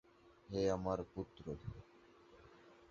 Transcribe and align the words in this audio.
হে 0.49 0.61
আমার 0.71 0.99
পুত্র! 1.13 1.45